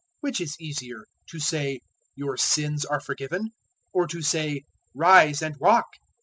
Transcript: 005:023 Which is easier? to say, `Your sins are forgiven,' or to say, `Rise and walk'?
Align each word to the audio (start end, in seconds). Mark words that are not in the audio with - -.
005:023 0.01 0.07
Which 0.21 0.41
is 0.41 0.57
easier? 0.59 1.05
to 1.27 1.39
say, 1.39 1.79
`Your 2.17 2.39
sins 2.39 2.85
are 2.85 2.99
forgiven,' 2.99 3.51
or 3.93 4.07
to 4.07 4.23
say, 4.23 4.63
`Rise 4.95 5.43
and 5.45 5.55
walk'? 5.59 5.93